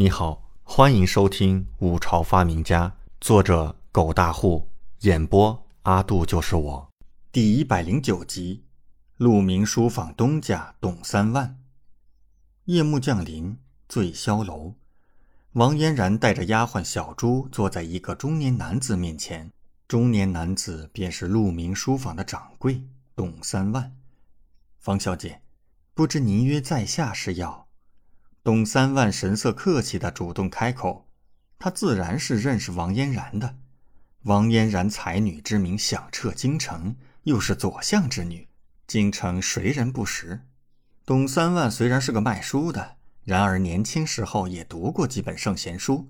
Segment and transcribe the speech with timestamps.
[0.00, 2.88] 你好，欢迎收听《五朝发明家》，
[3.20, 6.88] 作者狗大户，演播阿杜就是我，
[7.30, 8.64] 第一百零九集。
[9.18, 11.58] 鹿鸣书坊东家董三万。
[12.64, 13.58] 夜幕降临，
[13.90, 14.72] 醉霄楼，
[15.52, 19.52] 王嫣然带着丫鬟小朱坐在一个中年男子面前，
[19.86, 22.82] 中年男子便是鹿鸣书坊的掌柜
[23.14, 23.94] 董三万。
[24.78, 25.42] 方小姐，
[25.92, 27.59] 不知您约在下是要？
[28.42, 31.06] 董三万神色客气地主动开口，
[31.58, 33.56] 他自然是认识王嫣然的。
[34.22, 38.48] 王嫣然才女之名响彻京城，又是左相之女，
[38.86, 40.40] 京城谁人不识？
[41.04, 46.08] 董三万虽然是个卖书的，然而年轻时候也读过几本圣贤书，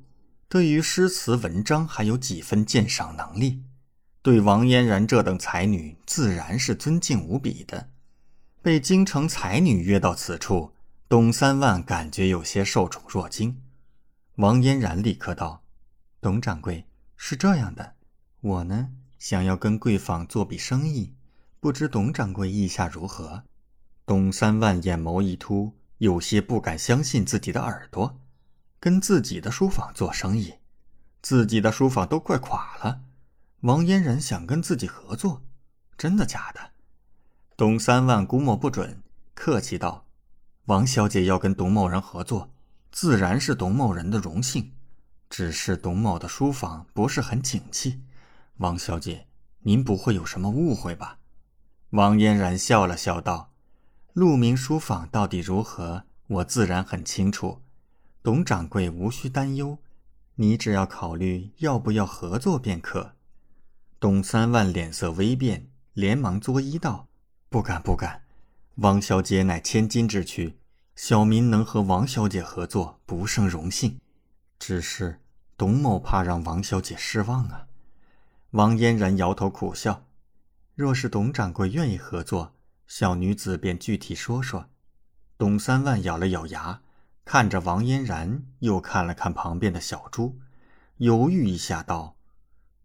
[0.49, 3.65] 对于诗词文章还有几分鉴赏能力，
[4.23, 7.89] 对王嫣然这等才女自然是尊敬无比的。
[8.63, 10.73] 被京城才女约到此处。
[11.11, 13.61] 董三万感觉有些受宠若惊，
[14.37, 15.65] 王嫣然立刻道
[16.23, 16.87] ：“董掌柜
[17.17, 17.97] 是这样的，
[18.41, 21.13] 我呢想要跟贵坊做笔生意，
[21.59, 23.43] 不知董掌柜意下如何？”
[24.07, 28.21] 董三万眼眸一突，有些不敢相信自己的耳朵，
[28.79, 30.55] 跟自己的书坊做生意，
[31.23, 33.01] 自己的书坊都快垮了，
[33.63, 35.43] 王嫣然想跟自己合作，
[35.99, 36.61] 真的假的？
[37.57, 39.03] 董三万估摸不准，
[39.35, 40.07] 客气道。
[40.71, 42.49] 王小姐要跟董某人合作，
[42.93, 44.71] 自然是董某人的荣幸。
[45.29, 48.03] 只是董某的书房不是很景气，
[48.59, 49.27] 王小姐，
[49.63, 51.19] 您不会有什么误会吧？
[51.91, 53.51] 王嫣然笑了笑道
[54.15, 57.63] ：“鹿鸣书坊到底如何，我自然很清楚。
[58.23, 59.77] 董掌柜无需担忧，
[60.37, 63.17] 你只要考虑要不要合作便可。”
[63.99, 67.09] 董三万脸色微变，连忙作揖道
[67.51, 68.23] ：“不敢，不敢。
[68.77, 70.57] 王小姐乃千金之躯。”
[71.03, 73.99] 小民能和王小姐合作，不胜荣幸。
[74.59, 75.19] 只是
[75.57, 77.69] 董某怕让王小姐失望啊。
[78.51, 80.05] 王嫣然摇头苦笑
[80.77, 82.55] ：“若是董掌柜愿意合作，
[82.87, 84.69] 小女子便具体说说。”
[85.39, 86.83] 董三万咬了咬牙，
[87.25, 90.39] 看着王嫣然，又看了看旁边的小朱，
[90.99, 92.19] 犹豫一下道：“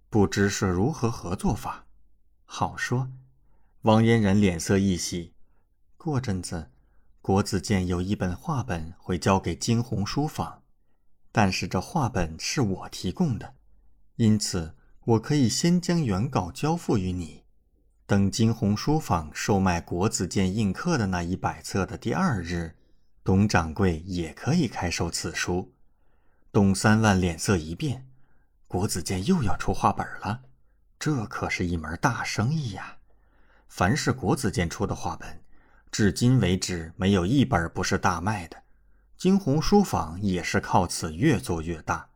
[0.10, 1.86] 不知是如何合作法？”
[2.48, 3.10] 好说。
[3.82, 5.34] 王嫣然脸色一喜，
[5.98, 6.72] 过阵子。
[7.26, 10.62] 国子监有一本画本会交给惊鸿书坊，
[11.32, 13.56] 但是这画本是我提供的，
[14.18, 14.76] 因此
[15.06, 17.44] 我可以先将原稿交付于你，
[18.06, 22.76] 等惊鸿书坊售卖国子监印刻的那一百册的第二日，
[23.24, 25.74] 董掌柜也可以开售此书。
[26.52, 28.08] 董三万脸色一变，
[28.68, 30.44] 国子监又要出画本了，
[31.00, 32.98] 这可是一门大生意呀！
[33.68, 35.42] 凡是国子监出的画本。
[35.92, 38.64] 至今为止，没有一本不是大卖的。
[39.18, 42.10] 惊鸿书坊也是靠此越做越大。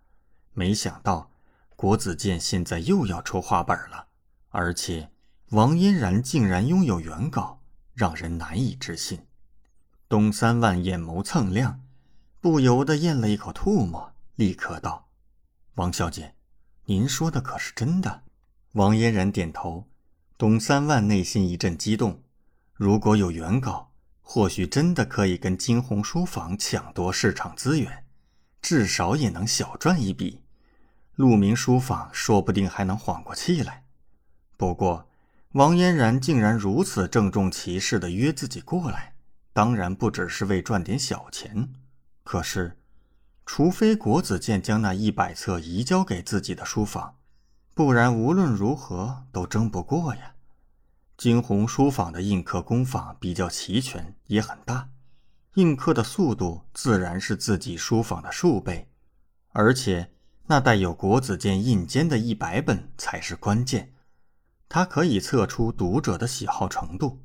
[0.54, 1.32] 没想到
[1.76, 4.08] 国子监现在又要出画本了，
[4.50, 5.10] 而且
[5.52, 7.62] 王嫣然竟然拥有原稿，
[7.94, 9.26] 让人难以置信。
[10.10, 11.82] 东三万眼眸蹭亮，
[12.42, 15.08] 不由得咽了一口唾沫，立刻道
[15.76, 16.36] ：“王小姐，
[16.86, 18.24] 您说的可是真的？”
[18.74, 19.88] 王嫣然点头。
[20.38, 22.22] 东三万内心一阵激动。
[22.80, 23.92] 如果有原稿，
[24.22, 28.06] 或许真的可以跟惊鸿书房抢夺市场资源，
[28.62, 30.40] 至少也能小赚一笔。
[31.16, 33.84] 鹿鸣书房说不定还能缓过气来。
[34.56, 35.10] 不过，
[35.52, 39.14] 王嫣然竟然如此郑重其事地约自己过来，
[39.52, 41.74] 当然不只是为赚点小钱。
[42.24, 42.78] 可是，
[43.46, 47.18] 除非国子监将那一百册移交给自己的书房，
[47.74, 50.36] 不然无论如何都争不过呀。
[51.20, 54.88] 惊鸿书坊的印刻工坊比较齐全，也很大，
[55.56, 58.90] 印刻的速度自然是自己书坊的数倍，
[59.50, 60.14] 而且
[60.48, 63.92] 那带有国子监印鉴的一百本才是关键，
[64.70, 67.22] 它可以测出读者的喜好程度。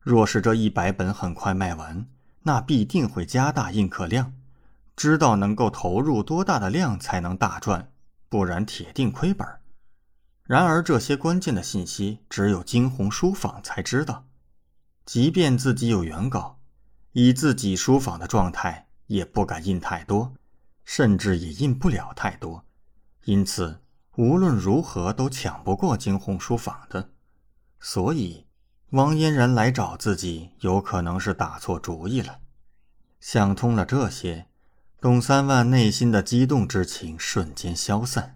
[0.00, 2.06] 若是这一百本很快卖完，
[2.42, 4.34] 那必定会加大印刻量，
[4.94, 7.90] 知道能够投入多大的量才能大赚，
[8.28, 9.48] 不然铁定亏本。
[10.44, 14.26] 然而，这些关键的信息只有惊鸿书坊才知道。
[15.06, 16.60] 即便自己有原稿，
[17.12, 20.34] 以自己书坊的状态，也不敢印太多，
[20.84, 22.66] 甚至也印不了太多。
[23.24, 23.80] 因此，
[24.16, 27.08] 无论如何都抢不过惊鸿书坊的。
[27.80, 28.44] 所以，
[28.90, 32.40] 王嫣然来找自己，有可能是打错主意了。
[33.18, 34.46] 想通了这些，
[35.00, 38.34] 董三万内心的激动之情瞬间消散，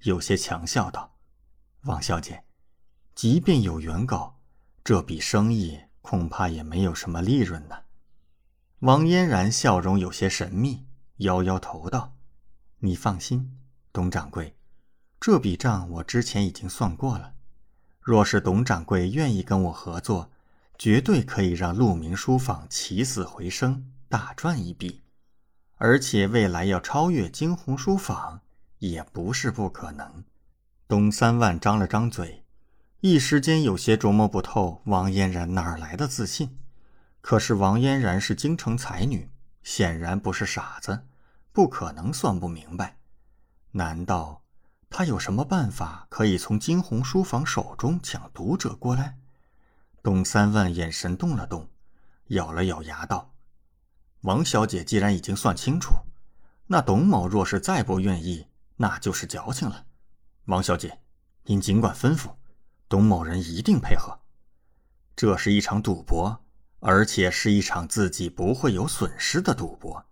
[0.00, 1.12] 有些强笑道。
[1.84, 2.44] 王小姐，
[3.14, 4.38] 即便有原稿，
[4.84, 7.76] 这笔生意恐怕也没有什么利润呢。
[8.80, 10.86] 王嫣然笑容有些神秘，
[11.18, 12.14] 摇摇头道
[12.80, 13.56] ：“你放心，
[13.94, 14.54] 董掌柜，
[15.18, 17.32] 这笔账我之前已经算过了。
[18.02, 20.30] 若是董掌柜愿意跟我合作，
[20.76, 25.00] 绝对可以让鹿鸣书坊起死回生，大赚一笔。
[25.76, 28.42] 而且未来要超越惊鸿书坊，
[28.80, 30.22] 也不是不可能。”
[30.90, 32.42] 董三万张了张嘴，
[32.98, 36.58] 一时间有些琢磨不透王嫣然哪儿来的自信。
[37.20, 39.30] 可是王嫣然是京城才女，
[39.62, 41.04] 显然不是傻子，
[41.52, 42.96] 不可能算不明白。
[43.70, 44.42] 难道
[44.90, 49.16] 她有什么办法可以从惊鸿书房手中抢读者过来？
[50.02, 51.68] 董三万眼神动了动，
[52.30, 53.32] 咬了咬牙道
[54.22, 55.94] ：“王小姐既然已经算清楚，
[56.66, 58.48] 那董某若是再不愿意，
[58.78, 59.86] 那就是矫情了。
[60.50, 61.00] 王小姐，
[61.44, 62.34] 您尽管吩咐，
[62.88, 64.20] 董某人一定配合。
[65.16, 66.44] 这是一场赌博。”
[66.82, 70.06] 而且是一场自己不会有损失的赌博。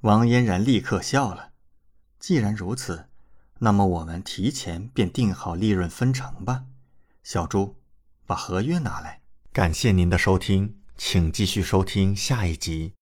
[0.00, 1.52] 王嫣然立刻笑了。
[2.18, 3.06] 既然如此，
[3.60, 6.64] 那么我们提前便定好利润分成吧。
[7.22, 7.76] 小朱，
[8.26, 9.20] 把合约拿来。
[9.52, 12.90] 感谢您的收听，请继续收听下一集。